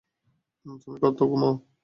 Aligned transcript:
তুমি 0.81 0.97
কতো 1.03 1.23
ঘুমাও! 1.31 1.53